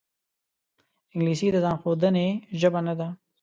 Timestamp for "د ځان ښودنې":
1.51-2.27